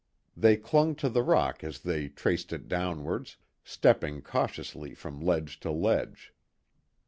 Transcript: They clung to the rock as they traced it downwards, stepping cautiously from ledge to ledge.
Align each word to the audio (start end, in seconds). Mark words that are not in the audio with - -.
They 0.35 0.57
clung 0.57 0.95
to 0.95 1.09
the 1.09 1.21
rock 1.21 1.63
as 1.63 1.81
they 1.81 2.09
traced 2.09 2.51
it 2.51 2.67
downwards, 2.67 3.37
stepping 3.63 4.23
cautiously 4.23 4.95
from 4.95 5.21
ledge 5.21 5.59
to 5.59 5.69
ledge. 5.69 6.33